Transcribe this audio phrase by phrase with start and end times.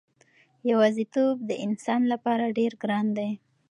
[0.71, 3.29] یوازېتوب د انسان لپاره ډېر ګران دی.